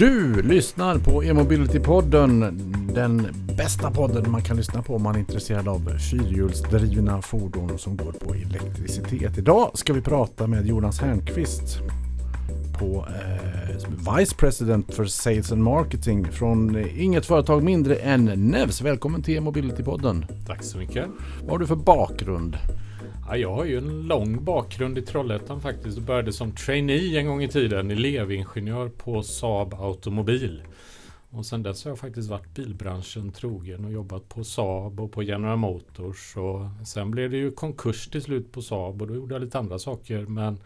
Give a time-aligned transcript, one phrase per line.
[0.00, 2.58] Du lyssnar på E-mobility-podden.
[2.94, 3.26] Den
[3.56, 8.12] bästa podden man kan lyssna på om man är intresserad av fyrhjulsdrivna fordon som går
[8.12, 9.38] på elektricitet.
[9.38, 11.78] Idag ska vi prata med Jonas Hernqvist
[12.78, 18.80] på eh, Vice President för Sales and Marketing från inget företag mindre än Nevs.
[18.80, 20.24] Välkommen till E-mobility-podden.
[20.46, 21.06] Tack så mycket.
[21.40, 22.56] Vad har du för bakgrund?
[23.30, 27.26] Ja, jag har ju en lång bakgrund i Trollhättan faktiskt och började som trainee en
[27.26, 30.62] gång i tiden, elevingenjör på Saab Automobil.
[31.30, 35.22] Och sen dess har jag faktiskt varit bilbranschen trogen och jobbat på Saab och på
[35.22, 36.36] General Motors.
[36.36, 39.58] Och sen blev det ju konkurs till slut på Saab och då gjorde jag lite
[39.58, 40.20] andra saker.
[40.20, 40.58] Men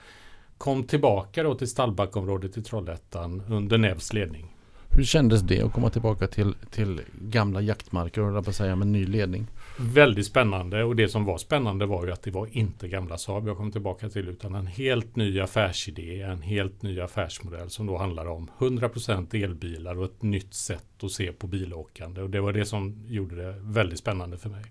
[0.59, 4.55] kom tillbaka då till Stallbackområdet i Trollhättan under Nevs ledning.
[4.89, 9.07] Hur kändes det att komma tillbaka till, till gamla jaktmarker och på säga med ny
[9.07, 9.47] ledning?
[9.77, 13.49] Väldigt spännande och det som var spännande var ju att det var inte gamla Saab
[13.49, 17.99] jag kom tillbaka till utan en helt ny affärsidé, en helt ny affärsmodell som då
[17.99, 22.53] handlar om 100% elbilar och ett nytt sätt att se på bilåkande och det var
[22.53, 24.65] det som gjorde det väldigt spännande för mig.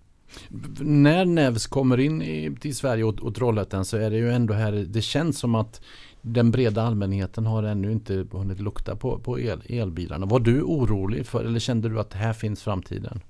[0.80, 4.54] När Nevs kommer in i, till Sverige och, och Trollhättan så är det ju ändå
[4.54, 5.82] här, det känns som att
[6.22, 10.26] den breda allmänheten har ännu inte hunnit lukta på, på el, elbilarna.
[10.26, 13.22] Var du orolig för eller kände du att här finns framtiden?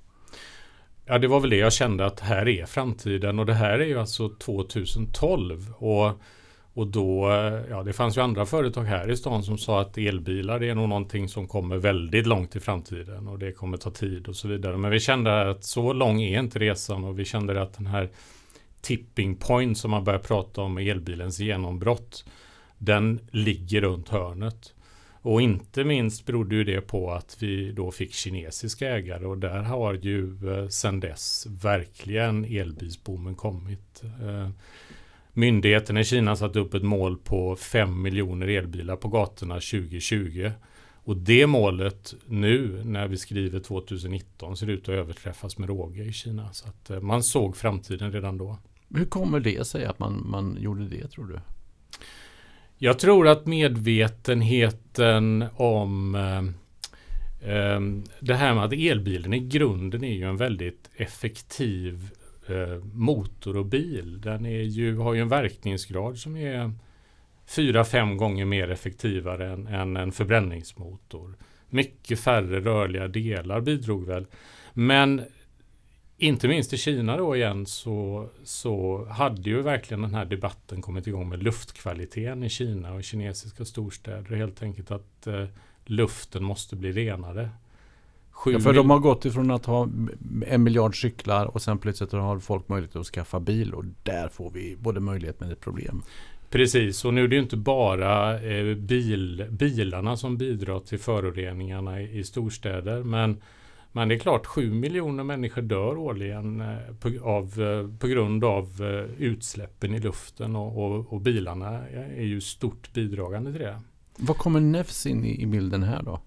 [1.06, 3.86] Ja, det var väl det jag kände att här är framtiden och det här är
[3.86, 6.12] ju alltså 2012 och,
[6.74, 7.30] och då,
[7.70, 10.90] ja det fanns ju andra företag här i stan som sa att elbilar är nog
[10.90, 14.78] någonting som kommer väldigt långt i framtiden och det kommer ta tid och så vidare.
[14.78, 18.10] Men vi kände att så lång är inte resan och vi kände att den här
[18.82, 22.26] tipping point som man börjar prata om elbilens genombrott
[22.78, 24.74] den ligger runt hörnet.
[25.24, 29.62] Och inte minst berodde ju det på att vi då fick kinesiska ägare och där
[29.62, 34.04] har ju eh, sedan dess verkligen elbilsboomen kommit.
[34.04, 34.50] Eh,
[35.34, 40.52] myndigheten i Kina satte upp ett mål på 5 miljoner elbilar på gatorna 2020.
[41.06, 46.14] Och det målet nu när vi skriver 2019 ser ut att överträffas med råge i
[46.14, 46.54] Kina.
[46.54, 48.58] Så att eh, man såg framtiden redan då.
[48.90, 51.40] Hur kommer det sig att man, man gjorde det tror du?
[52.84, 57.82] Jag tror att medvetenheten om eh, eh,
[58.20, 62.10] det här med att elbilen i grunden är ju en väldigt effektiv
[62.48, 64.22] eh, motor och bil.
[64.22, 66.72] Den är ju, har ju en verkningsgrad som är
[67.48, 71.36] fyra, fem gånger mer effektivare än, än en förbränningsmotor.
[71.70, 74.26] Mycket färre rörliga delar bidrog väl.
[74.74, 75.22] Men
[76.24, 81.08] inte minst i Kina då igen så, så hade ju verkligen den här debatten kommit
[81.08, 84.36] igång med luftkvaliteten i Kina och kinesiska storstäder.
[84.36, 85.46] Helt enkelt att eh,
[85.86, 87.50] luften måste bli renare.
[88.46, 89.90] Ja, för de har gått ifrån att ha
[90.48, 94.52] en miljard cyklar och sen plötsligt har folk möjlighet att skaffa bil och där får
[94.52, 96.04] vi både möjlighet men ett problem.
[96.50, 102.02] Precis, och nu är det ju inte bara eh, bil, bilarna som bidrar till föroreningarna
[102.02, 103.42] i, i storstäder men
[103.96, 108.44] men det är klart, 7 miljoner människor dör årligen eh, på, av, eh, på grund
[108.44, 111.88] av eh, utsläppen i luften och, och, och, bilarna
[112.18, 113.82] är ju stort bidragande till det.
[114.18, 116.20] Vad kommer NEFS in i, i bilden här då?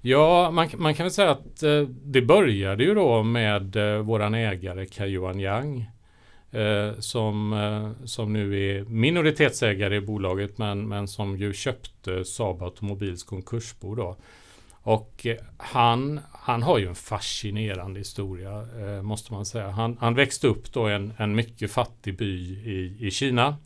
[0.00, 1.60] Ja, man, man, kan väl säga att
[2.02, 5.90] det började ju då med våran ägare Kai-Johan Yang.
[6.98, 13.94] som, som nu är minoritetsägare i bolaget men, men som ju köpte Saab Automobils konkursbo
[13.94, 14.16] då.
[14.82, 19.70] Och eh, han, han har ju en fascinerande historia, eh, måste man säga.
[19.70, 22.34] Han, han växte upp då i en, en mycket fattig by
[22.64, 23.56] i, i Kina.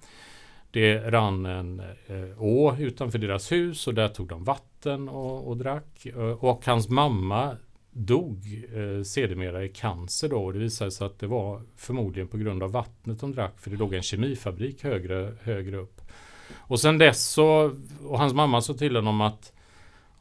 [0.71, 5.57] Det rann en eh, å utanför deras hus och där tog de vatten och, och
[5.57, 6.07] drack.
[6.07, 7.57] Eh, och hans mamma
[7.91, 10.45] dog eh, sedermera i cancer då.
[10.45, 13.61] Och det visade sig att det var förmodligen på grund av vattnet de drack.
[13.61, 16.01] För det låg en kemifabrik högre, högre upp.
[16.55, 17.73] Och sen dess så,
[18.05, 19.53] och hans mamma sa till honom att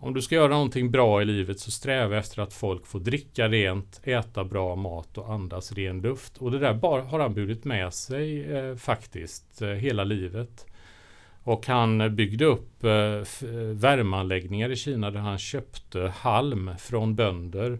[0.01, 3.47] om du ska göra någonting bra i livet så sträva efter att folk får dricka
[3.47, 6.37] rent, äta bra mat och andas ren luft.
[6.37, 10.65] Och det där bara, har han burit med sig eh, faktiskt eh, hela livet.
[11.43, 13.23] Och han byggde upp eh, eh
[13.73, 17.79] värmeanläggningar i Kina där han köpte halm från bönder.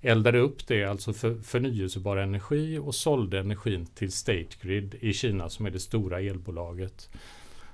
[0.00, 5.48] Eldade upp det, alltså för förnyelsebar energi och sålde energin till State Grid i Kina
[5.48, 7.08] som är det stora elbolaget.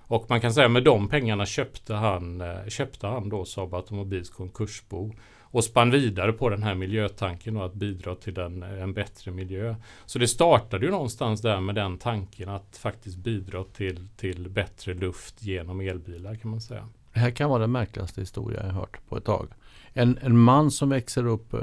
[0.09, 4.31] Och man kan säga med de pengarna köpte han, eh, köpte han då Saab Automobils
[4.31, 5.13] konkursbo
[5.51, 9.31] och spann vidare på den här miljötanken och att bidra till en, eh, en bättre
[9.31, 9.75] miljö.
[10.07, 14.95] Så det startade ju någonstans där med den tanken att faktiskt bidra till, till bättre
[14.95, 16.89] luft genom elbilar kan man säga.
[17.13, 19.49] Det här kan vara den märkligaste historia jag hört på ett tag.
[19.93, 21.61] En, en man som växer upp eh,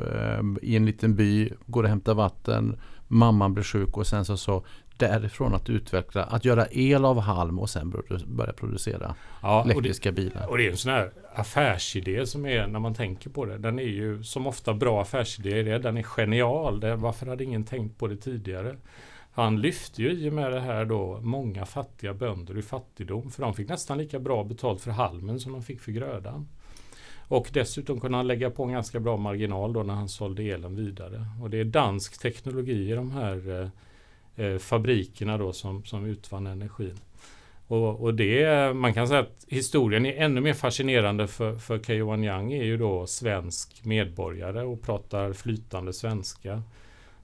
[0.61, 2.77] i en liten by, går och hämtar vatten,
[3.07, 4.65] mamman blir sjuk och sen så, så
[4.97, 7.93] därifrån att utveckla, att göra el av halm och sen
[8.25, 10.49] börja producera ja, elektriska och det, bilar.
[10.49, 13.79] Och det är en sån här affärsidé som är, när man tänker på det, den
[13.79, 16.79] är ju som ofta bra affärsidéer, den är genial.
[16.79, 18.75] Det, varför hade ingen tänkt på det tidigare?
[19.31, 23.41] Han lyfte ju i och med det här då många fattiga bönder i fattigdom, för
[23.41, 26.47] de fick nästan lika bra betalt för halmen som de fick för grödan.
[27.27, 30.75] Och dessutom kunde han lägga på en ganska bra marginal då när han sålde elen
[30.75, 31.25] vidare.
[31.41, 33.71] Och det är dansk teknologi i de här
[34.35, 36.99] eh, fabrikerna då som, som utvann energin.
[37.67, 42.23] Och, och, det, man kan säga att historien är ännu mer fascinerande för, för Keyuan
[42.23, 46.61] Yang är ju då svensk medborgare och pratar flytande svenska.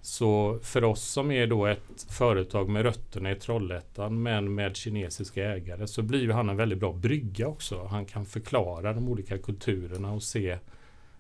[0.02, 5.44] Så för oss som är då ett företag med rötterna i Trollhättan men med kinesiska
[5.44, 7.84] ägare så blir han en väldigt bra brygga också.
[7.84, 10.58] Han kan förklara de olika kulturerna och se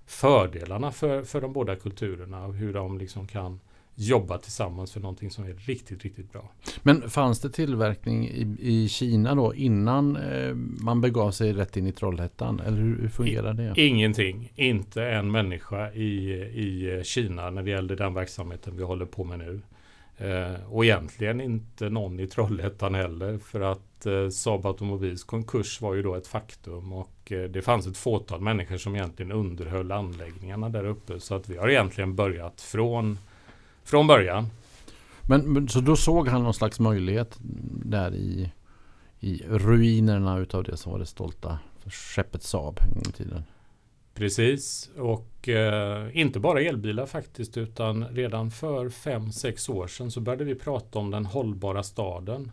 [0.05, 3.59] fördelarna för, för de båda kulturerna och hur de liksom kan
[3.95, 6.51] jobba tillsammans för någonting som är riktigt, riktigt bra.
[6.83, 11.87] Men fanns det tillverkning i, i Kina då innan eh, man begav sig rätt in
[11.87, 12.59] i Trollhättan?
[12.59, 13.73] Eller hur, hur fungerar det?
[13.75, 14.51] Ingenting.
[14.55, 19.39] Inte en människa i, i Kina när det gällde den verksamheten vi håller på med
[19.39, 19.61] nu.
[20.21, 25.93] Eh, och egentligen inte någon i Trollhättan heller för att eh, Saab Automobils konkurs var
[25.93, 30.69] ju då ett faktum och eh, det fanns ett fåtal människor som egentligen underhöll anläggningarna
[30.69, 33.17] där uppe så att vi har egentligen börjat från
[33.83, 34.47] från början.
[35.21, 37.37] Men, men, så då såg han någon slags möjlighet
[37.85, 38.51] där i,
[39.19, 43.43] i ruinerna utav det som var det stolta skeppet Saab en gång i tiden?
[44.13, 50.43] Precis, och eh, inte bara elbilar faktiskt utan redan för 5-6 år sedan så började
[50.43, 52.51] vi prata om den hållbara staden.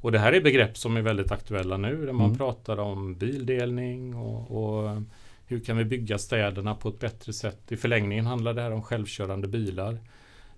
[0.00, 2.38] Och det här är begrepp som är väldigt aktuella nu där man mm.
[2.38, 5.02] pratar om bildelning och, och,
[5.46, 7.72] hur kan vi bygga städerna på ett bättre sätt.
[7.72, 9.98] I förlängningen handlar det här om självkörande bilar.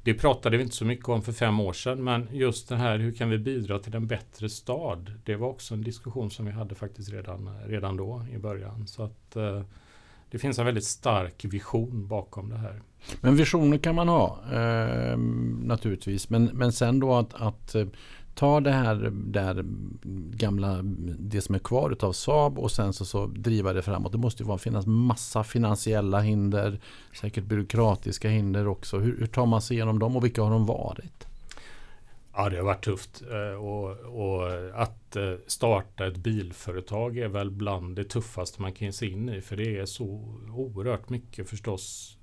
[0.05, 2.99] Det pratade vi inte så mycket om för fem år sedan, men just det här
[2.99, 5.13] hur kan vi bidra till en bättre stad?
[5.25, 8.87] Det var också en diskussion som vi hade faktiskt redan, redan då i början.
[8.87, 9.63] Så att eh,
[10.31, 12.83] det finns en väldigt stark vision bakom det här.
[13.21, 15.19] Men visioner kan man ha eh,
[15.63, 16.31] naturligtvis.
[16.31, 17.87] Men, men sen då att, att eh,
[18.35, 19.65] tar ta det här där
[20.37, 20.81] gamla,
[21.19, 24.13] det som är kvar av Saab och sen så, så driva det framåt.
[24.13, 26.81] Det måste ju vara, finnas massa finansiella hinder,
[27.21, 28.99] säkert byråkratiska hinder också.
[28.99, 31.27] Hur, hur tar man sig igenom dem och vilka har de varit?
[32.35, 33.23] Ja, det har varit tufft.
[33.31, 38.87] Eh, och, och, att eh, starta ett bilföretag är väl bland det tuffaste man kan
[38.87, 39.41] ge sig in i.
[39.41, 40.05] För det är så
[40.55, 42.17] oerhört mycket förstås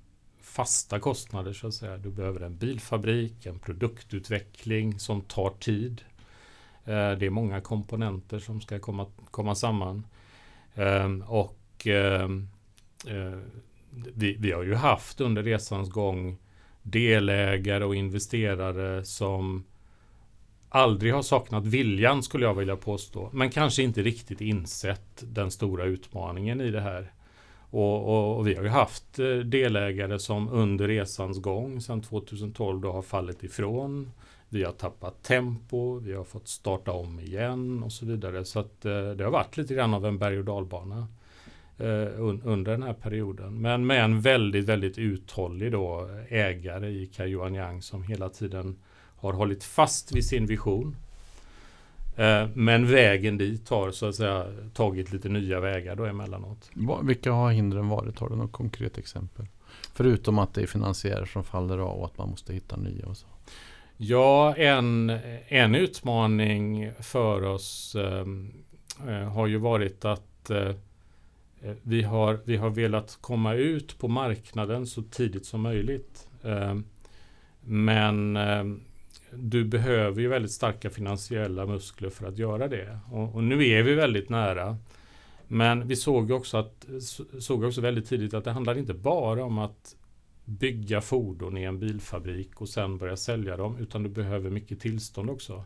[0.50, 1.96] fasta kostnader så att säga.
[1.96, 6.02] Du behöver en bilfabrik, en produktutveckling som tar tid.
[6.84, 10.06] Eh, det är många komponenter som ska komma, komma samman.
[10.74, 12.48] Ehm, och ehm,
[13.06, 13.38] eh,
[13.90, 16.38] vi, vi har ju haft under resans gång
[16.82, 19.64] delägare och investerare som
[20.68, 23.30] aldrig har saknat viljan skulle jag vilja påstå.
[23.32, 27.12] Men kanske inte riktigt insett den stora utmaningen i det här.
[27.70, 32.80] Och, och, och, vi har ju haft eh, delägare som under resans gång sedan 2012
[32.80, 34.10] då har fallit ifrån.
[34.48, 38.44] Vi har tappat tempo, vi har fått starta om igen och så vidare.
[38.44, 41.08] Så att eh, det har varit lite grann av en berg och dalbana
[41.78, 43.60] eh, under den här perioden.
[43.60, 48.76] Men med en väldigt, väldigt uthållig då ägare i Kai Yang som hela tiden
[49.16, 50.96] har hållit fast vid sin vision
[52.54, 56.70] men vägen dit har så att säga tagit lite nya vägar då emellanåt.
[57.02, 58.18] Vilka har hindren varit?
[58.18, 59.46] Har du något konkret exempel?
[59.94, 63.16] Förutom att det är finansiärer som faller av och att man måste hitta nya och
[63.16, 63.26] så.
[63.96, 68.52] Ja, en, en utmaning för oss ehm,
[69.08, 70.72] eh, har ju varit att eh,
[71.82, 76.28] vi, har, vi har velat komma ut på marknaden så tidigt som möjligt.
[76.44, 76.74] Eh,
[77.60, 78.80] men ehm,
[79.34, 82.98] du behöver ju väldigt starka finansiella muskler för att göra det.
[83.10, 84.78] Och, och nu är vi väldigt nära.
[85.48, 86.86] Men vi såg också, att,
[87.38, 89.96] såg också väldigt tidigt att det handlar inte bara om att
[90.44, 95.30] bygga fordon i en bilfabrik och sen börja sälja dem, utan du behöver mycket tillstånd
[95.30, 95.64] också.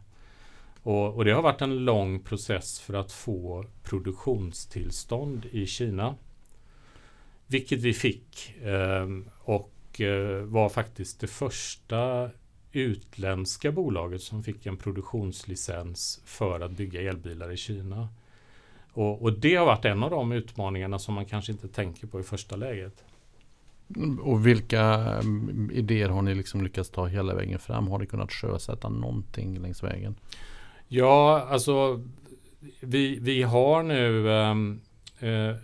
[0.83, 6.15] Och, och det har varit en lång process för att få produktionstillstånd i Kina.
[7.47, 12.31] Vilket vi fick eh, och eh, var faktiskt det första
[12.77, 18.09] utländska bolaget som fick en produktionslicens för att bygga elbilar i Kina.
[18.93, 22.21] Och, och, det har varit en av de utmaningarna som man kanske inte tänker på
[22.21, 23.05] i första läget.
[24.21, 27.89] Och vilka mm, idéer har ni liksom lyckats ta hela vägen fram?
[27.89, 30.15] Har ni kunnat sjösätta någonting längs vägen?
[30.89, 32.05] Ja, alltså
[32.81, 34.81] vi, vi har nu um,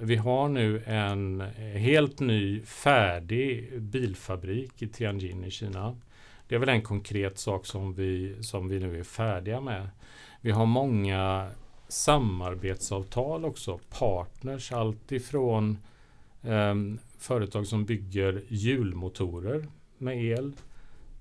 [0.01, 1.41] vi har nu en
[1.75, 5.97] helt ny färdig bilfabrik i Tianjin i Kina
[6.51, 9.89] det är väl en konkret sak som vi, som vi nu är färdiga med.
[10.41, 11.51] Vi har många
[11.89, 15.79] samarbetsavtal också, partners, alltifrån
[16.43, 16.75] eh,
[17.19, 19.67] företag som bygger hjulmotorer
[19.99, 20.53] med el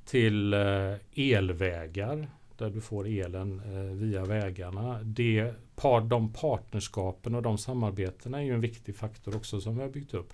[0.06, 5.00] till eh, elvägar där du får elen eh, via vägarna.
[5.04, 9.82] Det, par, de partnerskapen och de samarbetena är ju en viktig faktor också som vi
[9.82, 10.34] har byggt upp.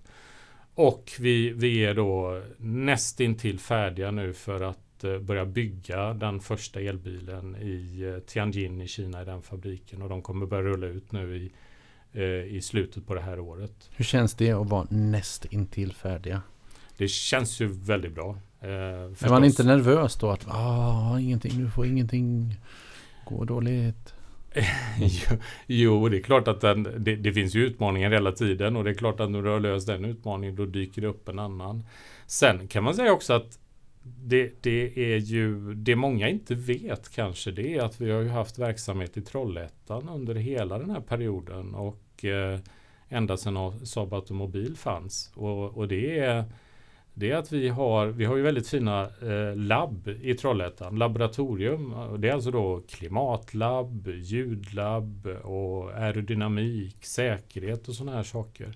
[0.75, 4.85] Och vi, vi är då nästintill färdiga nu för att
[5.19, 10.21] börja bygga den första elbilen i eh, Tianjin i Kina i den fabriken och de
[10.21, 11.51] kommer börja rulla ut nu i,
[12.50, 13.89] i slutet på det här året.
[13.95, 16.41] Hur känns det att vara nästintill färdiga?
[16.97, 18.38] Det känns ju väldigt bra.
[18.62, 22.55] Eh, är man inte nervös då att ah, ingenting, nu får ingenting
[23.25, 24.13] gå dåligt?
[25.67, 28.89] jo, det är klart att den, det, det, finns ju utmaningar hela tiden och det
[28.89, 31.83] är klart att när du har löst den utmaningen då dyker det upp en annan.
[32.27, 33.59] Sen kan man säga också att
[34.05, 38.29] det, det, är ju det många inte vet kanske det är att vi har ju
[38.29, 42.59] haft verksamhet i Trollhättan under hela den här perioden och eh,
[43.09, 45.31] ända sedan Saab Automobil fanns.
[45.35, 46.45] Och, och det är
[47.17, 51.93] det är att vi har, vi har ju väldigt fina eh, labb i Trollhättan, laboratorium.
[52.17, 58.74] Det är alltså då klimatlabb, ljudlabb och aerodynamik, säkerhet och sådana här saker.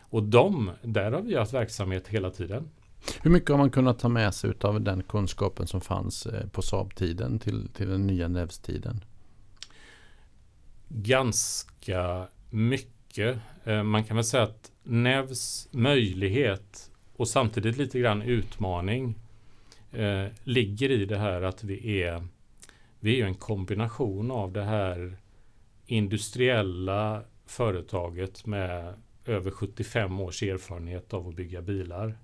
[0.00, 2.68] Och de, där har vi haft verksamhet hela tiden.
[3.22, 6.62] Hur mycket har man kunnat ta med sig av den kunskapen som fanns eh, på
[6.62, 9.04] Saab-tiden till, till den nya Nevs-tiden?
[10.88, 13.38] Ganska mycket.
[13.64, 19.18] Eh, man kan väl säga att Nevs möjlighet och samtidigt lite grann utmaning
[19.92, 22.26] eh, ligger i det här att vi är
[23.04, 25.16] vi är en kombination av det här
[25.86, 28.94] industriella företaget med
[29.24, 32.18] över 75 års erfarenhet av att bygga bilar.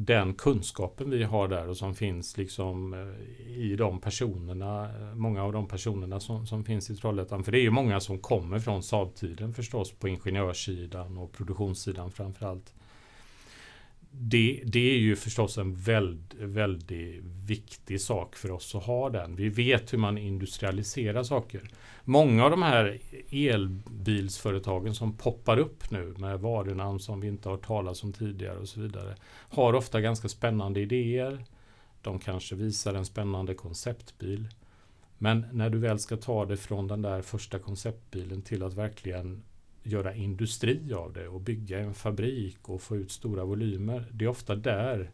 [0.00, 5.44] Den kunskapen vi har där och som finns liksom eh, i de personerna, eh, många
[5.44, 7.44] av de personerna som, som finns i Trollhättan.
[7.44, 12.74] För det är ju många som kommer från Saab-tiden förstås på ingenjörssidan och produktionssidan framförallt
[14.10, 19.36] det, det är ju förstås en väldigt, väldigt viktig sak för oss att ha den.
[19.36, 21.70] Vi vet hur man industrialiserar saker.
[22.04, 22.98] Många av de här
[23.30, 28.68] elbilsföretagen som poppar upp nu med varunamn som vi inte har talat om tidigare och
[28.68, 29.16] så vidare
[29.50, 31.44] har ofta ganska spännande idéer.
[32.02, 34.48] De kanske visar en spännande konceptbil.
[35.18, 39.42] Men när du väl ska ta det från den där första konceptbilen till att verkligen
[39.88, 44.04] göra industri av det och bygga en fabrik och få ut stora volymer.
[44.12, 45.10] Det är ofta där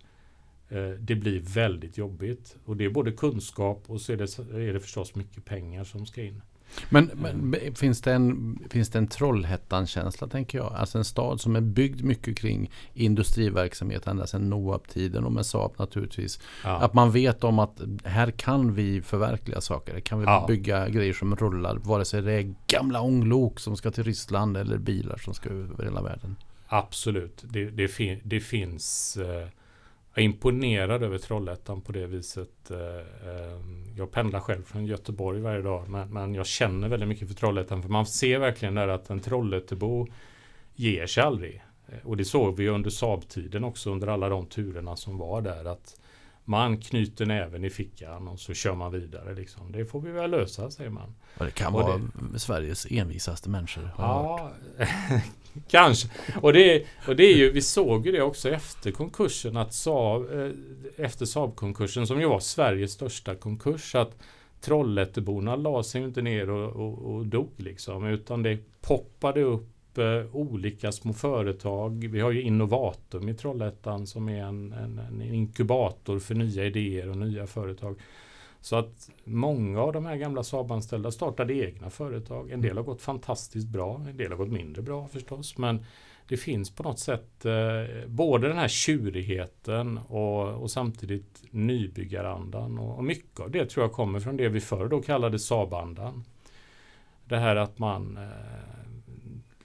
[0.68, 2.56] eh, det blir väldigt jobbigt.
[2.64, 6.06] Och det är både kunskap och så är det, är det förstås mycket pengar som
[6.06, 6.42] ska in.
[6.88, 10.72] Men, men, finns, det en, finns det en Trollhättan-känsla tänker jag?
[10.72, 15.72] Alltså en stad som är byggd mycket kring industriverksamhet ända sedan Noab-tiden och med Saab
[15.76, 16.40] naturligtvis.
[16.64, 16.70] Ja.
[16.70, 19.92] Att man vet om att här kan vi förverkliga saker.
[19.92, 20.44] Här kan vi ja.
[20.48, 21.76] bygga grejer som rullar.
[21.76, 25.84] Vare sig det är gamla ånglok som ska till Ryssland eller bilar som ska över
[25.84, 26.36] hela världen.
[26.66, 27.44] Absolut.
[27.48, 29.48] Det, det, fin det finns eh,
[30.14, 32.70] jag är imponerad över Trollhättan på det viset.
[32.70, 32.78] Eh,
[33.30, 37.34] ehm, jag pendlar själv från Göteborg varje dag men, men jag känner väldigt mycket för
[37.34, 40.06] Trollhättan för man ser verkligen där att en Trollhättebo
[40.74, 41.62] ger sig aldrig.
[41.88, 45.64] Eh, och det såg vi under Saab-tiden också under alla de turerna som var där
[45.64, 46.00] att
[46.44, 49.34] man knyter näven i fickan och så kör man vidare.
[49.34, 49.72] Liksom.
[49.72, 51.14] Det får vi väl lösa, säger man.
[51.38, 52.00] Och det kan och vara
[52.32, 52.38] det...
[52.38, 53.90] Sveriges envisaste människor.
[53.98, 54.52] Ja,
[55.68, 56.08] kanske.
[56.42, 60.32] Och det, och det är ju, vi såg ju det också efter konkursen, att Saab,
[60.32, 60.50] eh,
[60.96, 64.16] efter Saab-konkursen, som ju var Sveriges största konkurs, att
[64.60, 70.36] Trollhätteborna la sig inte ner och, och, och dog liksom, utan det poppade upp Eh,
[70.36, 72.08] olika små företag.
[72.10, 77.08] Vi har ju Innovatum i Trollhättan som är en, en, en, inkubator för nya idéer
[77.08, 78.00] och nya företag.
[78.60, 82.50] Så att många av de här gamla Saab-anställda startade egna företag.
[82.50, 85.58] En del har gått fantastiskt bra, en del har gått mindre bra förstås.
[85.58, 85.84] Men
[86.28, 92.78] det finns på något sätt eh, både den här tjurigheten och, och samtidigt nybyggarandan.
[92.78, 96.24] Och, och, mycket av det tror jag kommer från det vi förr då kallade Saab-andan.
[97.24, 98.73] Det här att man eh,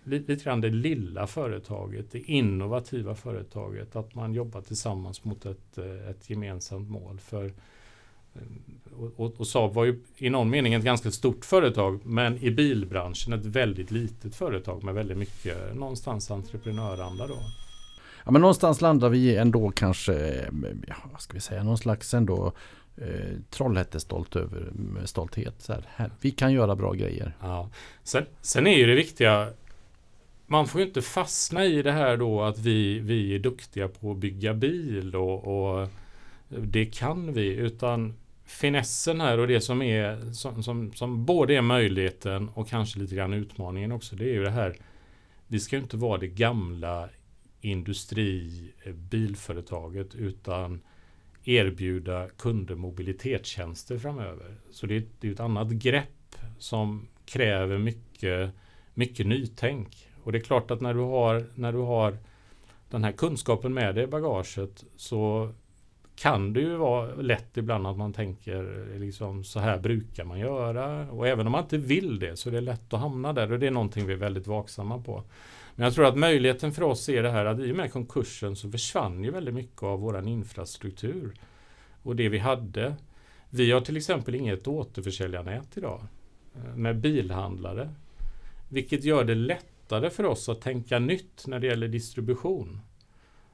[0.03, 6.10] lite grann det lilla företaget, det innovativa företaget, att man jobbar tillsammans mot ett, eh,
[6.10, 7.20] ett gemensamt mål.
[7.20, 8.41] För, eh,
[9.18, 13.34] och, och Saab var ju i någon mening ett ganska stort företag, men i bilbranschen
[13.34, 17.38] ett väldigt litet företag med väldigt mycket någonstans entreprenöranda då.
[18.25, 20.46] Ja, men någonstans landar vi ändå kanske,
[20.88, 22.53] ja, vad ska vi säga, någon slags ändå
[22.98, 24.72] eh, Trollhättestolt över
[25.06, 25.62] stolthet.
[25.62, 27.36] Så här, här, vi kan göra bra grejer.
[27.41, 27.70] Ja.
[28.03, 29.50] Sen, sen är ju det viktiga
[30.50, 34.12] man får ju inte fastna i det här då att vi, vi är duktiga på
[34.12, 35.89] att bygga bil och, och
[36.48, 38.13] Det kan vi, utan
[38.46, 43.15] finessen här och det som är som, som, som både är möjligheten och kanske lite
[43.15, 44.75] grann utmaningen också, det är ju det här.
[45.48, 47.10] Vi ska inte vara det gamla
[47.62, 50.82] industri eh, bilföretaget utan
[51.44, 54.56] erbjuda kunder mobilitetstjänster framöver.
[54.72, 58.51] Så det är, det är ett annat grepp som kräver mycket,
[58.94, 60.09] mycket nytänk.
[60.24, 62.18] Och det är klart att när du har, när du har
[62.90, 65.52] den här kunskapen med dig i bagaget så
[66.16, 71.12] kan det ju vara lätt ibland att man tänker liksom så här brukar man göra.
[71.12, 73.60] Och även om man inte vill det så är det lätt att hamna där och
[73.60, 75.24] det är någonting vi är väldigt vaksamma på.
[75.76, 78.56] Men jag tror att möjligheten för oss är det här att i och med konkursen
[78.56, 81.34] så försvann ju väldigt mycket av våran infrastruktur.
[82.04, 82.96] Och det vi hade.
[83.50, 86.02] Vi har till exempel inget återförsäljarnät idag
[86.56, 87.90] eh, med bilhandlare.
[88.70, 92.79] Vilket gör det lätt lättare för oss att tänka nytt när det gäller distribution.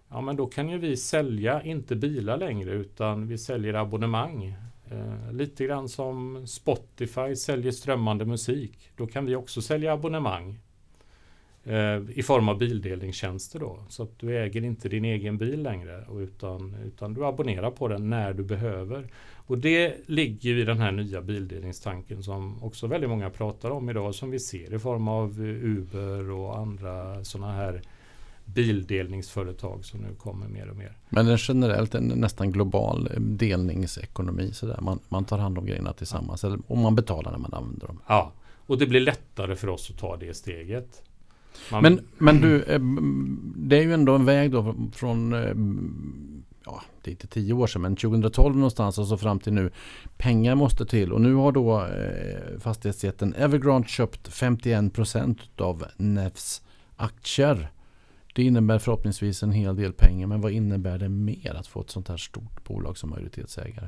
[0.10, 4.56] Ja men då kan ju vi sälja, inte bilar längre, utan vi säljer abonnemang.
[4.92, 8.92] Eh, lite grann som Spotify säljer strömmande musik.
[8.98, 10.60] Då kan vi också sälja abonnemang.
[11.66, 13.80] Eh, I form av bildelningstjänster då.
[13.90, 18.10] Så att du äger inte din egen bil längre utan, utan du abonnerar på den
[18.10, 19.08] när du behöver.
[19.48, 24.16] Och det ligger i den här nya bildelningstanken som också väldigt många pratar om idag
[24.16, 27.82] som vi ser i form av Uber och andra sådana här
[28.46, 30.98] bildelningsföretag som nu kommer mer och mer.
[31.10, 34.54] Men en generellt en nästan global eh, delningsekonomi.
[34.54, 34.80] Sådär.
[34.82, 36.58] Man, man tar hand om grejerna tillsammans ja.
[36.68, 38.00] och man betalar när man använder dem.
[38.08, 38.32] Ja,
[38.68, 41.02] och det blir lättare för oss att ta det steget.
[41.72, 41.84] Man...
[41.84, 42.80] Men, men du, eh,
[43.56, 45.56] det är ju ändå en väg då från eh,
[46.66, 49.72] ja, det är inte tio år sedan, men 2012 någonstans och så fram till nu.
[50.18, 56.62] Pengar måste till och nu har då eh, fastighetsjätten Evergrande köpt 51 procent av Nefs
[56.96, 57.72] aktier.
[58.34, 61.90] Det innebär förhoppningsvis en hel del pengar, men vad innebär det mer att få ett
[61.90, 63.88] sånt här stort bolag som majoritetsägare?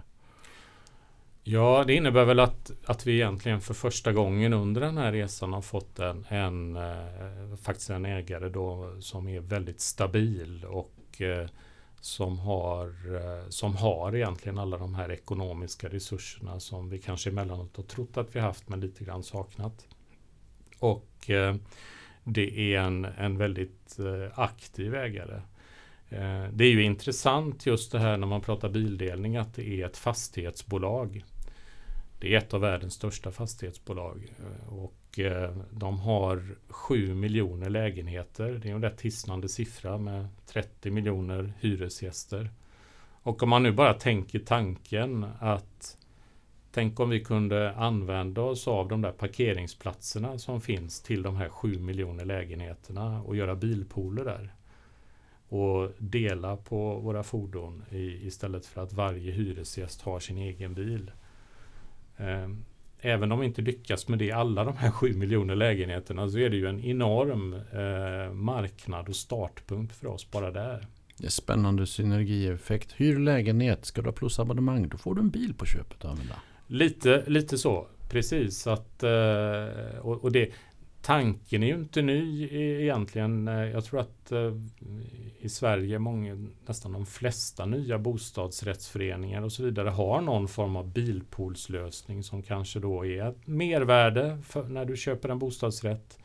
[1.50, 5.54] Ja, det innebär väl att, att vi egentligen för första gången under den här resan
[5.54, 11.48] har fått en, en eh, faktiskt en ägare då som är väldigt stabil och eh,
[12.02, 17.78] som har, eh, som har egentligen alla de här ekonomiska resurserna som vi kanske emellanåt
[17.78, 19.88] har trott att vi haft men lite grann saknat.
[20.80, 21.30] Och
[22.24, 23.98] det är en, en väldigt
[24.34, 25.42] aktiv ägare.
[26.52, 29.98] Det är ju intressant just det här när man pratar bildelning att det är ett
[29.98, 31.24] fastighetsbolag.
[32.20, 38.52] Det är ett av världens största fastighetsbolag eh, och eh, de har 7 miljoner lägenheter.
[38.52, 42.50] Det är en rätt hisnande siffra med 30 miljoner hyresgäster.
[43.22, 45.98] Och om man nu bara tänker tanken att
[46.78, 51.50] Tänk om vi kunde använda oss av de där parkeringsplatserna som finns till de här
[51.50, 54.54] 7 miljoner lägenheterna och göra bilpooler där.
[55.50, 61.12] Och dela på våra fordon i, istället för att varje hyresgäst har sin egen bil.
[62.18, 62.66] Ehm,
[63.00, 66.38] även om vi inte lyckas med det i alla de här 7 miljoner lägenheterna så
[66.38, 70.88] är det ju en enorm eh, marknad och startpunkt för oss bara där.
[71.18, 72.94] Det är spännande synergieffekt.
[72.96, 76.36] Hyr lägenhet, ska du ha plusabonnemang, då får du en bil på köpet att använda.
[76.68, 78.68] Lite, lite så, precis.
[78.68, 80.50] Att, eh, och, och det,
[81.08, 83.48] tanken är ju inte ny e-, egentligen.
[83.48, 84.54] Eh, jag tror att eh,
[85.40, 90.94] i Sverige många, nästan de flesta nya bostadsrättsföreningar och så vidare har någon form av
[90.94, 94.38] bilpoolslösning som kanske då är ett mervärde
[94.70, 96.20] när du köper en bostadsrätt.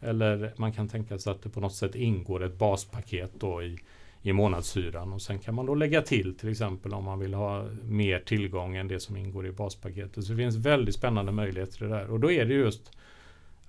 [0.00, 3.78] Eller man kan tänka sig att det på något sätt ingår ett baspaket då i
[4.24, 7.66] i månadshyran och sen kan man då lägga till till exempel om man vill ha
[7.82, 10.24] mer tillgång än det som ingår i baspaketet.
[10.24, 12.90] Så det finns väldigt spännande möjligheter i det där och då är det just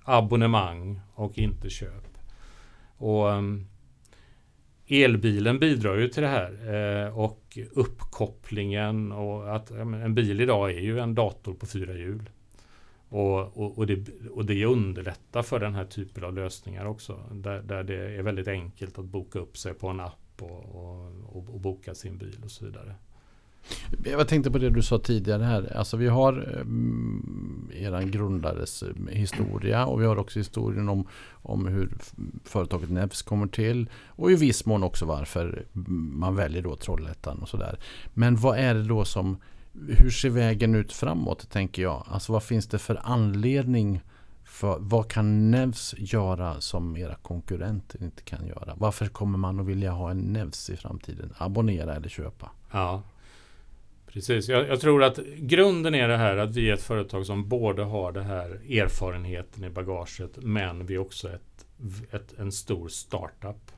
[0.04, 2.18] abonnemang och inte köp.
[2.96, 3.66] Och um,
[4.86, 10.80] Elbilen bidrar ju till det här eh, och uppkopplingen och att en bil idag är
[10.80, 12.30] ju en dator på fyra hjul.
[13.08, 17.20] Och, och, och, det, och det underlättar för den här typen av lösningar också.
[17.32, 21.54] Där, där det är väldigt enkelt att boka upp sig på en app och, och,
[21.54, 22.94] och, boka sin bil och så vidare.
[24.04, 25.76] Jag tänkte på det du sa tidigare här.
[25.76, 31.66] Alltså vi har um, eran grundares eh, historia och vi har också historien om, om
[31.66, 31.96] hur
[32.44, 33.90] företaget Nevs kommer till.
[34.08, 35.64] Och i viss mån också varför
[36.12, 37.78] man väljer då Trollhättan och sådär.
[38.14, 39.36] Men vad är det då som
[39.88, 42.06] hur ser vägen ut framåt tänker jag?
[42.08, 44.00] Alltså vad finns det för anledning
[44.44, 48.74] för vad kan Nevs göra som era konkurrenter inte kan göra?
[48.76, 51.32] Varför kommer man att vilja ha en Nevs i framtiden?
[51.38, 52.50] Abonnera eller köpa?
[52.70, 53.02] Ja,
[54.14, 54.48] precis.
[54.48, 57.82] Jag, jag, tror att grunden är det här att vi är ett företag som både
[57.82, 58.50] har det här
[58.80, 61.66] erfarenheten i bagaget men vi är också ett,
[62.10, 63.70] ett, en stor startup.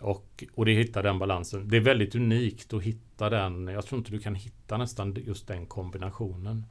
[0.00, 1.68] Och, och det hittar den balansen.
[1.68, 3.66] Det är väldigt unikt att hitta den.
[3.66, 6.66] Jag tror inte du kan hitta nästan just den kombinationen.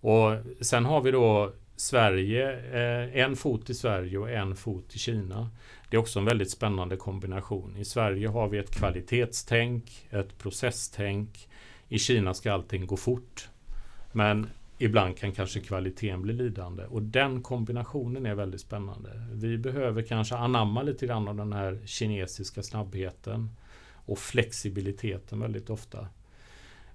[0.00, 4.98] Och sen har vi då Sverige, eh, en fot i Sverige och en fot i
[4.98, 5.50] Kina.
[5.90, 7.76] Det är också en väldigt spännande kombination.
[7.76, 11.48] I Sverige har vi ett kvalitetstänk, ett processtänk.
[11.88, 13.48] I Kina ska allting gå fort.
[14.12, 14.46] Men
[14.78, 16.84] ibland kan kanske kvaliteten bli lidande.
[16.84, 19.10] Och den kombinationen är väldigt spännande.
[19.32, 23.50] Vi behöver kanske anamma lite grann av den här kinesiska snabbheten
[24.06, 25.98] och flexibiliteten väldigt ofta.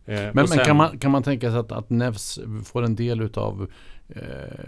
[0.06, 2.96] Eh, men, sen, men kan, man, kan man tänka sig att, att Nevs får en
[2.96, 3.72] del utav
[4.10, 4.66] eh,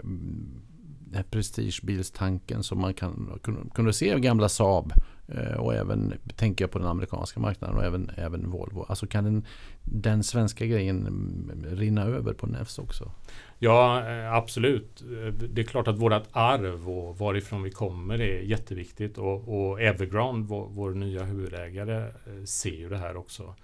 [1.29, 3.39] prestigebilstanken som man kan
[3.73, 4.93] kunde se av gamla Saab
[5.33, 8.85] Eh, och även tänker jag, på den amerikanska marknaden och även, även Volvo.
[8.89, 9.45] Alltså kan den,
[9.83, 13.11] den svenska grejen mm, rinna över på Nevs också?
[13.59, 15.01] Ja, eh, absolut.
[15.01, 19.81] Eh, det är klart att vårt arv och varifrån vi kommer är jätteviktigt och, och
[19.81, 22.11] Evergrande, vår, vår nya huvudägare,
[22.45, 23.55] ser ju det här också.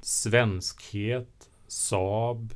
[0.00, 2.54] Svenskhet, Saab,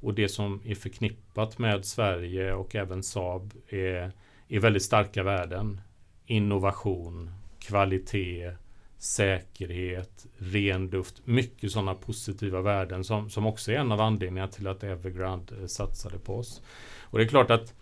[0.00, 4.12] och det som är förknippat med Sverige och även Saab är,
[4.48, 5.80] är väldigt starka värden.
[6.26, 7.30] Innovation,
[7.66, 8.52] kvalitet,
[8.98, 11.20] säkerhet, ren luft.
[11.24, 15.66] Mycket sådana positiva värden som, som också är en av anledningarna till att Evergrande eh,
[15.66, 16.62] satsade på oss.
[17.02, 17.74] Och det är klart att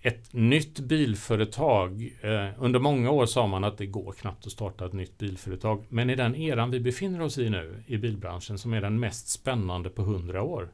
[0.00, 4.86] ett nytt bilföretag, eh, under många år sa man att det går knappt att starta
[4.86, 5.84] ett nytt bilföretag.
[5.88, 9.28] Men i den eran vi befinner oss i nu i bilbranschen som är den mest
[9.28, 10.68] spännande på hundra år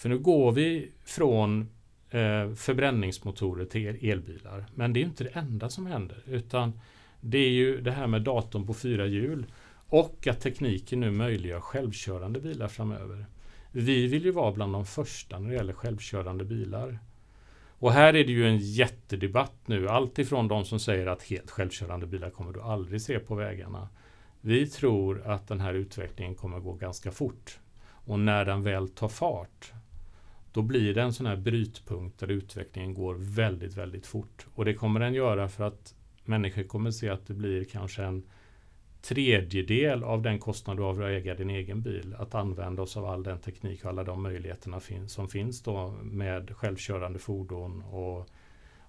[0.00, 1.60] för nu går vi från
[2.10, 4.66] eh, förbränningsmotorer till elbilar.
[4.74, 6.22] Men det är inte det enda som händer.
[6.26, 6.80] Utan
[7.20, 9.46] det är ju det här med datorn på fyra hjul.
[9.86, 13.26] Och att tekniken nu möjliggör självkörande bilar framöver.
[13.72, 16.98] Vi vill ju vara bland de första när det gäller självkörande bilar.
[17.78, 19.88] Och här är det ju en jättedebatt nu.
[19.88, 23.88] Allt ifrån de som säger att helt självkörande bilar kommer du aldrig se på vägarna.
[24.40, 27.58] Vi tror att den här utvecklingen kommer gå ganska fort.
[28.04, 29.72] Och när den väl tar fart
[30.52, 34.46] då blir det en sån här brytpunkt där utvecklingen går väldigt, väldigt fort.
[34.54, 35.94] Och det kommer den göra för att
[36.30, 38.22] människor kommer se att det blir kanske en
[39.02, 42.14] tredjedel av den kostnad du har för att äga din egen bil.
[42.18, 46.56] Att använda oss av all den teknik och alla de möjligheterna som finns då med
[46.56, 48.28] självkörande fordon och,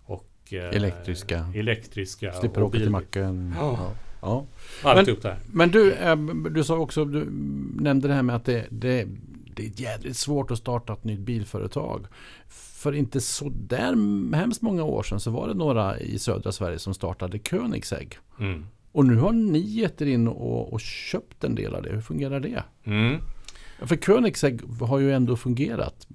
[0.06, 1.45] och eh, elektriska.
[1.56, 3.54] elektriska Slipper åka till macken.
[3.58, 3.91] Ja.
[4.21, 4.45] Ja.
[4.84, 5.06] Men,
[5.51, 6.15] men, du, eh,
[6.51, 7.27] du sa också, du
[7.80, 9.08] nämnde det här med att det, det
[9.55, 12.05] det är jävligt svårt att starta ett nytt bilföretag.
[12.47, 13.95] För inte så där
[14.35, 18.17] hemskt många år sedan så var det några i södra Sverige som startade Koenigsegg.
[18.39, 18.65] Mm.
[18.91, 21.89] Och nu har ni gett er in och, och, köpt en del av det.
[21.89, 22.63] Hur fungerar det?
[22.83, 23.21] Mm.
[23.79, 26.07] För Koenigsegg har ju ändå fungerat.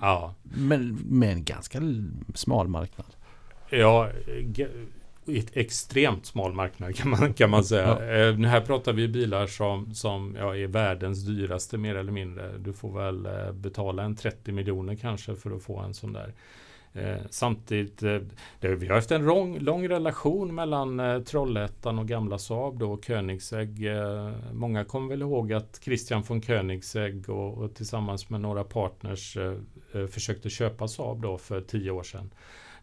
[0.00, 0.34] Ja.
[0.42, 1.80] Men med en ganska
[2.34, 3.16] smal marknad.
[3.70, 4.10] Ja,
[5.26, 7.98] ett extremt smal marknad kan man, kan man säga.
[8.00, 8.04] Ja.
[8.04, 12.58] Eh, här pratar vi bilar som, som ja, är världens dyraste mer eller mindre.
[12.58, 16.34] Du får väl eh, betala en 30 miljoner kanske för att få en sån där.
[16.96, 18.18] Eh, samtidigt, eh,
[18.60, 22.96] det, vi har haft en lång, lång relation mellan eh, Trollhättan och gamla Saab då,
[22.96, 23.86] Koenigsegg.
[23.86, 29.36] Eh, många kommer väl ihåg att Christian von Koenigsegg och, och tillsammans med några partners
[29.36, 32.30] eh, försökte köpa Saab då för tio år sedan.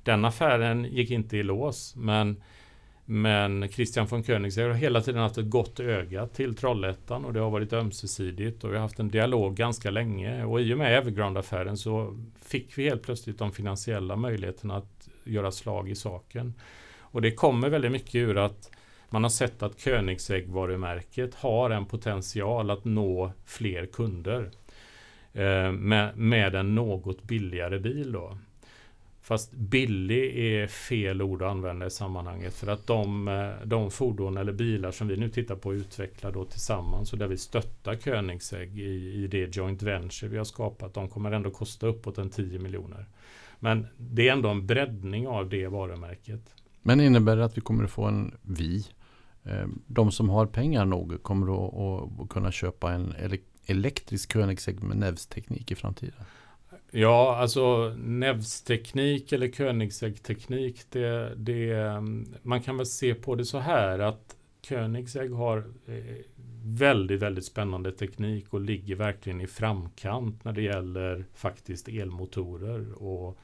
[0.04, 2.42] Den affären gick inte i lås, men
[3.06, 7.40] men Christian von Koenigsegg har hela tiden haft ett gott öga till Trollhättan och det
[7.40, 10.44] har varit ömsesidigt och vi har haft en dialog ganska länge.
[10.44, 15.52] Och i och med Evergrande-affären så fick vi helt plötsligt de finansiella möjligheterna att göra
[15.52, 16.54] slag i saken.
[17.00, 18.72] Och det kommer väldigt mycket ur att
[19.10, 24.52] man har sett att Koenigsegg-varumärket har en potential att nå fler kunder
[25.34, 28.12] eh, med, med en något billigare bil.
[28.12, 28.38] Då.
[29.32, 32.54] Fast billig är fel ord att använda i sammanhanget.
[32.54, 36.32] För att de, eh, de fordon eller bilar som vi nu tittar på och utvecklar
[36.32, 40.94] då tillsammans och där vi stöttar Koenigsegg i, i det joint venture vi har skapat.
[40.94, 43.06] De kommer ändå kosta uppåt en 10 miljoner.
[43.60, 46.56] Men det är ändå en breddning av det varumärket.
[46.82, 48.86] Men innebär det att vi kommer att få en vi?
[49.44, 53.14] Eh, de som har pengar nog kommer att, att kunna köpa en
[53.66, 56.26] elektrisk Koenigsegg med nävsteknik i framtiden?
[56.94, 61.76] Ja, alltså Nevs-teknik eller Koenigsegg-teknik, det, det,
[62.42, 64.36] man kan väl se på det så här att
[64.68, 66.16] Koenigsegg har eh,
[66.64, 73.38] väldigt, väldigt spännande teknik och ligger verkligen i framkant när det gäller faktiskt elmotorer och,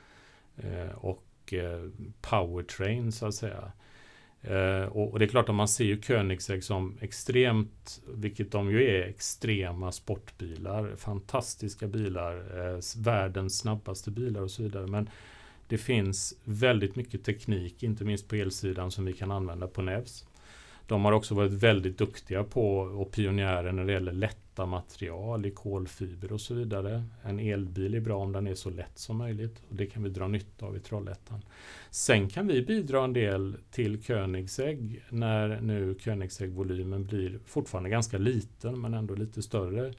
[0.57, 1.89] eh, och eh,
[2.21, 3.71] powertrain så att säga.
[4.49, 8.71] Eh, och, och, det är klart att man ser ju Koenigsegg som extremt, vilket de
[8.71, 10.95] ju är, extrema sportbilar.
[10.97, 14.87] Fantastiska bilar, eh, världens snabbaste bilar och så vidare.
[14.87, 15.09] Men
[15.67, 20.25] det finns väldigt mycket teknik, inte minst på elsidan, som vi kan använda på Nevs.
[20.87, 25.51] De har också varit väldigt duktiga på och pionjärer när det gäller lätta material i
[25.51, 27.03] kolfiber och så vidare.
[27.23, 30.09] En elbil är bra om den är så lätt som möjligt och det kan vi
[30.09, 31.41] dra nytta av i Trollhättan.
[31.89, 38.81] Sen kan vi bidra en del till Koenigsegg när nu Koenigsegg-volymen blir fortfarande ganska liten
[38.81, 39.93] men ändå lite större.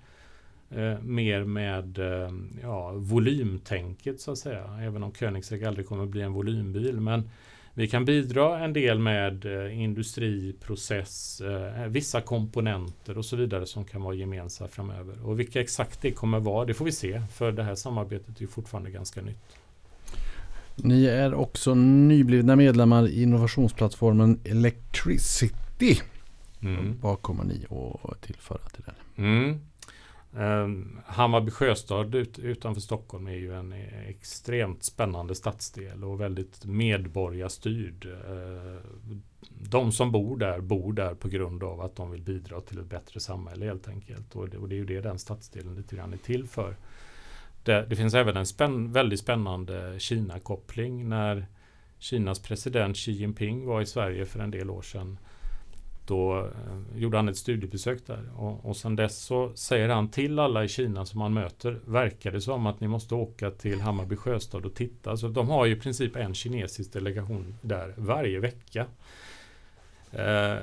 [0.70, 2.30] Eh, mer med eh,
[2.62, 4.78] ja, volymtänket så att säga.
[4.82, 7.00] Även om Koenigsegg aldrig kommer bli en volymbil.
[7.00, 7.30] Men
[7.78, 13.66] vi kan bidra en del med eh, industri, process, eh, vissa komponenter och så vidare
[13.66, 15.26] som kan vara gemensamma framöver.
[15.26, 17.22] Och vilka exakt det kommer vara, det får vi se.
[17.32, 19.56] För det här samarbetet är fortfarande ganska nytt.
[20.76, 26.00] Ni är också nyblivna medlemmar i innovationsplattformen Electricity.
[26.60, 26.98] Mm.
[27.00, 27.66] Vad kommer ni
[28.02, 29.24] att tillföra till den?
[29.26, 29.60] Mm.
[30.38, 33.72] Ehm, Hammarby sjöstad ut, utanför Stockholm är ju en
[34.06, 38.06] extremt spännande stadsdel och väldigt medborgarstyrd.
[38.06, 42.78] Ehm, de som bor där bor där på grund av att de vill bidra till
[42.78, 44.36] ett bättre samhälle helt enkelt.
[44.36, 46.76] Och det, och det är ju det den stadsdelen lite grann är till för.
[47.62, 51.46] Det, det finns även en spänn, väldigt spännande Kina-koppling när
[51.98, 55.18] Kinas president Xi Jinping var i Sverige för en del år sedan
[56.08, 58.30] då eh, gjorde han ett studiebesök där.
[58.36, 62.32] Och, och sen dess så säger han till alla i Kina som han möter, verkar
[62.32, 65.16] det som att ni måste åka till Hammarby sjöstad och titta.
[65.16, 68.86] Så de har ju i princip en kinesisk delegation där varje vecka.
[70.12, 70.56] Eh,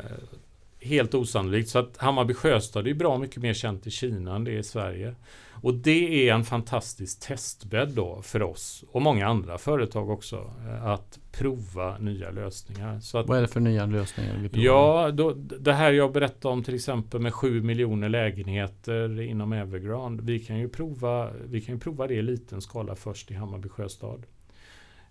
[0.85, 1.69] helt osannolikt.
[1.69, 4.63] Så att Hammarby sjöstad är bra mycket mer känt i Kina än det är i
[4.63, 5.15] Sverige.
[5.61, 10.85] Och det är en fantastisk testbädd då för oss och många andra företag också eh,
[10.85, 12.99] att prova nya lösningar.
[12.99, 14.37] Så att, Vad är det för nya lösningar?
[14.37, 14.65] Vi provar?
[14.65, 20.23] ja, då, det här jag berättade om till exempel med 7 miljoner lägenheter inom Evergrande.
[20.23, 23.69] Vi kan ju prova, vi kan ju prova det i liten skala först i Hammarby
[23.69, 24.25] sjöstad.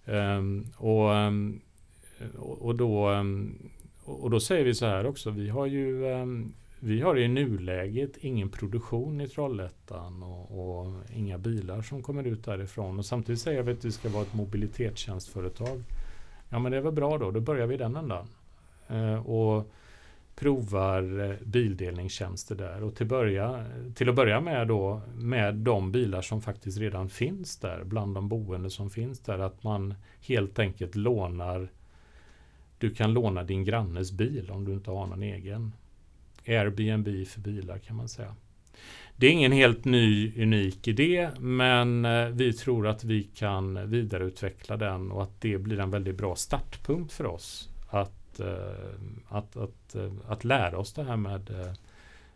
[0.07, 1.11] Um, och,
[2.39, 3.59] och, då, um,
[4.05, 5.31] och då säger vi så här också.
[5.31, 6.53] Vi har ju ehm,
[6.87, 12.45] vi har i nuläget ingen produktion i Trollhättan och, och, inga bilar som kommer ut
[12.45, 12.99] därifrån.
[12.99, 15.83] Och samtidigt säger vi att vi ska vara ett mobilitetstjänstföretag.
[16.49, 18.27] Ja men det är väl bra då, då börjar vi i den ändan.
[18.89, 19.71] Eh, och
[20.37, 22.83] provar eh, bildelningstjänster där.
[22.83, 27.57] Och till, börja, till att börja med då med de bilar som faktiskt redan finns
[27.57, 29.39] där, bland de boende som finns där.
[29.39, 31.69] Att man helt enkelt lånar
[32.85, 35.73] du kan låna din grannes bil om du inte har någon egen.
[36.47, 38.35] Airbnb för bilar kan man säga.
[39.17, 44.77] Det är ingen helt ny unik idé men eh, vi tror att vi kan vidareutveckla
[44.77, 48.97] den och att det blir en väldigt bra startpunkt för oss att, eh,
[49.29, 51.77] att, att, eh, att lära oss det här med,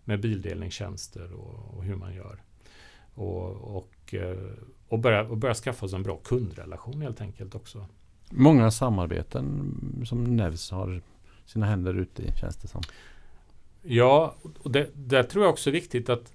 [0.05, 2.43] med bildelningstjänster och, och hur man gör.
[3.15, 4.15] Och, och,
[4.89, 7.87] och, börja, och börja skaffa oss en bra kundrelation helt enkelt också.
[8.31, 9.75] Många samarbeten
[10.07, 11.03] som Nevs har
[11.47, 12.83] sina händer ute i känns det som.
[13.83, 16.33] Ja, och det, där tror jag också är viktigt att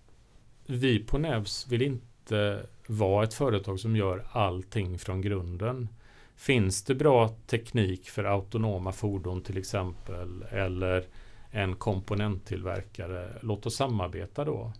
[0.65, 5.87] vi på Nevs vill inte vara ett företag som gör allting från grunden.
[6.35, 11.05] Finns det bra teknik för autonoma fordon till exempel eller
[11.51, 14.71] en komponenttillverkare, låt oss samarbeta då.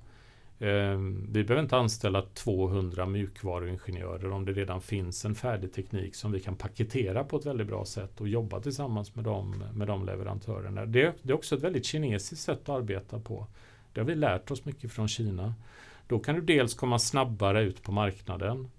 [0.64, 0.98] Eh,
[1.30, 6.40] vi behöver inte anställa 200 mjukvaruingenjörer om det redan finns en färdig teknik som vi
[6.40, 10.86] kan paketera på ett väldigt bra sätt och jobba tillsammans med de, med de leverantörerna.
[10.86, 13.48] Det, det är också ett väldigt kinesiskt sätt att arbeta på.
[13.94, 15.54] Det har vi lärt oss mycket från Kina.
[16.08, 18.70] Då kan du dels komma snabbare ut på marknaden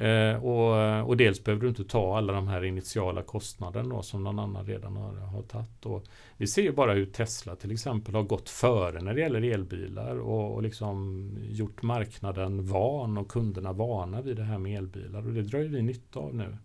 [0.00, 4.38] Eh, och, och, dels behöver du inte ta alla de här initiala kostnaderna som någon
[4.38, 5.86] annan redan har, har tagit.
[5.86, 6.04] Och
[6.36, 10.16] vi ser ju bara hur Tesla till exempel har gått före när det gäller elbilar
[10.16, 15.26] och, och liksom gjort marknaden van och kunderna vana vid det här med elbilar.
[15.26, 16.56] Och det drar ju vi nytta av nu.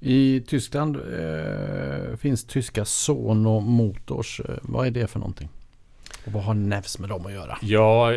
[0.00, 4.40] I Tyskland eh, finns tyska Sono Motors.
[4.40, 5.48] Eh, vad är det för någonting?
[6.26, 7.58] Och vad har Nevs med dem att göra?
[7.62, 8.12] Ja,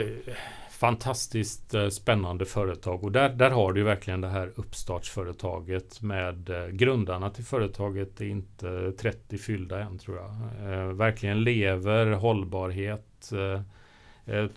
[0.84, 6.68] fantastiskt eh, spännande företag och där, där har du verkligen det här uppstartsföretaget med eh,
[6.68, 10.32] grundarna till företaget är inte 30 fyllda än tror jag.
[10.72, 13.32] Eh, verkligen lever hållbarhet,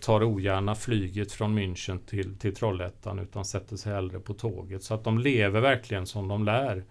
[0.01, 4.83] tar ogärna flyget från München till, till Trollhättan utan sätter sig hellre på tåget.
[4.83, 6.85] Så att de lever verkligen som de lär.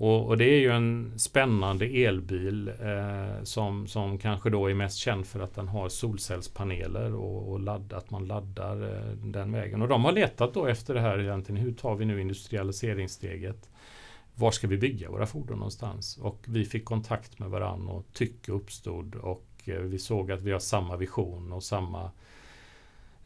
[0.00, 4.96] Och, och, det är ju en spännande elbil eh, som, som kanske då är mest
[4.96, 9.82] känd för att den har solcellspaneler och, och ladd, att man laddar eh, den vägen.
[9.82, 11.62] Och de har letat då efter det här egentligen.
[11.62, 13.70] Hur tar vi nu industrialiseringssteget?
[14.34, 16.18] Var ska vi bygga våra fordon någonstans?
[16.18, 20.52] Och vi fick kontakt med varandra och tycke uppstod och eh, vi såg att vi
[20.52, 22.10] har samma vision och samma eh,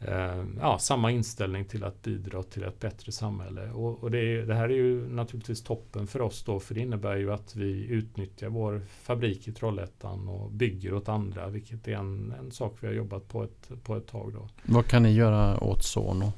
[0.07, 3.71] Eh, ja, samma inställning till att bidra till ett bättre samhälle.
[3.71, 6.81] Och, och det, är, det, här är ju naturligtvis toppen för oss då, för det
[6.81, 11.95] innebär ju att vi utnyttjar vår fabrik i Trollhättan och bygger åt andra, vilket är
[11.95, 14.33] en, en sak vi har jobbat på ett, på ett tag.
[14.33, 14.49] Då.
[14.63, 16.31] Vad kan ni göra åt Sono?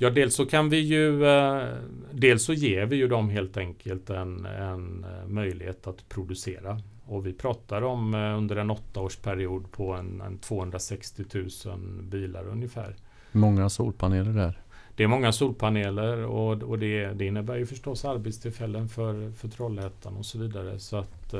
[0.00, 1.68] Ja, dels så kan vi ju eh,
[2.12, 6.80] Dels så ger vi ju dem helt enkelt en, en eh, möjlighet att producera.
[7.04, 11.24] Och vi pratar om eh, under en åttaårsperiod på en, en 260
[11.66, 12.96] 000 bilar ungefär.
[13.32, 14.60] Många solpaneler där.
[14.96, 20.16] Det är många solpaneler och, och det, det, innebär ju förstås arbetstillfällen för, för Trollhättan
[20.16, 20.78] och så vidare.
[20.78, 21.34] Så att,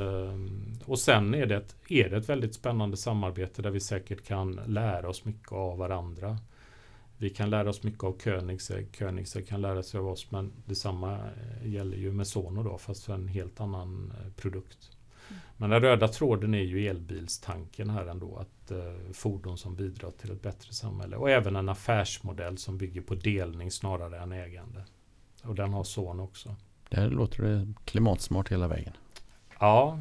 [0.84, 4.60] och sen är det, ett, är det ett väldigt spännande samarbete där vi säkert kan
[4.66, 6.38] lära oss mycket av varandra.
[7.18, 8.98] Vi kan lära oss mycket av Koenigsegg.
[8.98, 10.30] Koenigsegg kan lära sig av oss.
[10.30, 14.90] Men detsamma eh, gäller ju med Sono då, fast för en helt annan eh, produkt.
[15.28, 15.40] Mm.
[15.56, 18.36] Men den röda tråden är ju elbilstanken här ändå.
[18.36, 21.16] Att eh, fordon som bidrar till ett bättre samhälle.
[21.16, 24.84] Och även en affärsmodell som bygger på delning snarare än ägande.
[25.42, 26.56] Och den har Sono också.
[26.88, 28.92] Det låter det klimatsmart hela vägen.
[29.60, 30.00] Ja,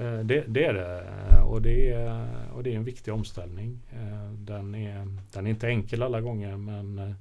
[0.00, 1.04] Eh, det, det, är det.
[1.42, 3.78] Och det är, och det är en viktig omställning.
[3.92, 7.14] Eh, den är, den är inte enkel alla gånger men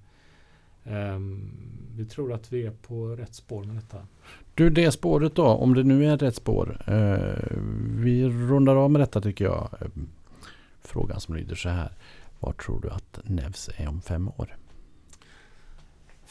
[0.84, 1.52] ehm,
[1.96, 4.08] vi tror att vi är på rätt spår med detta.
[4.54, 6.82] Du, det spåret då, om det nu är rätt spår.
[6.88, 7.58] Eh,
[7.96, 9.70] vi rundar av med detta tycker jag.
[9.82, 10.10] Ehm,
[10.82, 11.92] frågan som lyder så här.
[12.40, 14.58] Var tror du att Nevs är om fem år?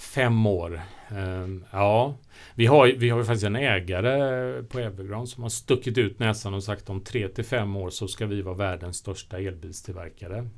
[0.01, 0.81] Fem år.
[1.09, 2.15] Ehm, ja,
[2.55, 6.55] vi har, vi har ju faktiskt en ägare på Evergrande som har stuckit ut näsan
[6.55, 10.49] och sagt om tre till fem år så ska vi vara världens största elbilstillverkare.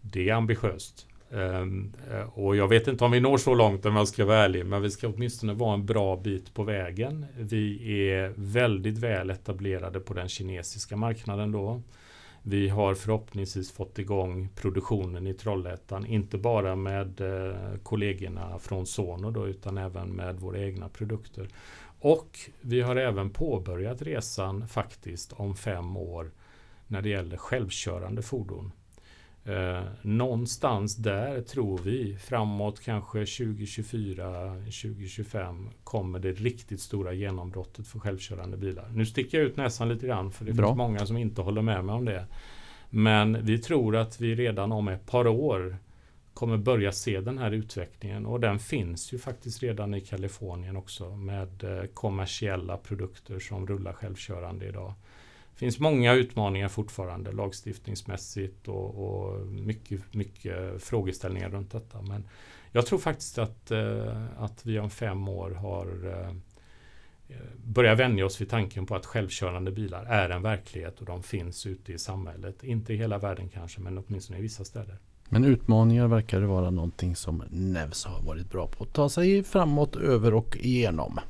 [0.00, 1.06] Det är ambitiöst.
[1.32, 4.38] Ehm, eh, och jag vet inte om vi når så långt om jag ska vara
[4.38, 7.26] ärlig, men vi ska åtminstone vara en bra bit på vägen.
[7.36, 11.82] Vi är väldigt väl etablerade på den kinesiska marknaden då.
[12.42, 19.30] Vi har förhoppningsvis fått igång produktionen i Trollhättan, inte bara med eh, kollegorna från Sono
[19.30, 21.48] då, utan även med våra egna produkter.
[22.00, 26.30] Och vi har även påbörjat resan faktiskt om fem år
[26.86, 28.72] när det gäller självkörande fordon.
[29.44, 37.98] Eh, någonstans där tror vi framåt kanske 2024, 2025 kommer det riktigt stora genombrottet för
[37.98, 38.90] självkörande bilar.
[38.94, 40.66] Nu sticker jag ut näsan lite grann för det Bra.
[40.66, 42.26] finns många som inte håller med mig om det.
[42.90, 45.76] Men vi tror att vi redan om ett par år
[46.34, 51.16] kommer börja se den här utvecklingen och den finns ju faktiskt redan i Kalifornien också
[51.16, 54.94] med eh, kommersiella produkter som rullar självkörande idag.
[55.52, 62.02] Det finns många utmaningar fortfarande lagstiftningsmässigt och, och mycket, mycket frågeställningar runt detta.
[62.02, 62.24] Men
[62.72, 66.34] jag tror faktiskt att, eh, att vi om fem år har eh,
[67.64, 71.66] börjat vänja oss vid tanken på att självkörande bilar är en verklighet och de finns
[71.66, 72.64] ute i samhället.
[72.64, 74.98] Inte i hela världen kanske, men åtminstone i vissa städer.
[75.28, 79.42] Men utmaningar verkar det vara någonting som Nevs har varit bra på att ta sig
[79.42, 81.20] framåt, över och igenom.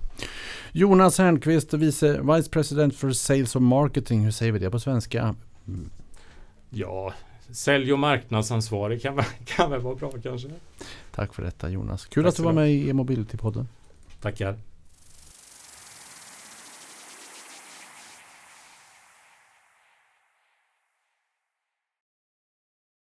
[0.73, 4.25] Jonas Hernqvist, vice, Vice President for Sales and Marketing.
[4.25, 5.35] Hur säger vi det på svenska?
[6.71, 7.13] Ja,
[7.51, 10.49] sälj och marknadsansvarig kan, kan väl vara bra kanske.
[11.15, 12.07] Tack för detta Jonas.
[12.07, 13.67] Kul Tack att du var med i e-mobility-podden.
[14.21, 14.59] Tackar.